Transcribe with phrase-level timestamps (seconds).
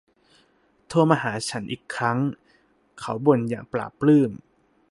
[0.87, 2.19] โทรหาฉันอีกครั้ง
[2.99, 4.31] เขาบ่นอย่างปลาบปลื้ม